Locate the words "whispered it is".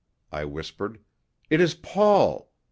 0.45-1.75